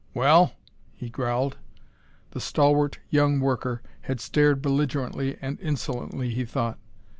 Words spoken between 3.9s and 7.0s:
had stared belligerently and insolently, he thought.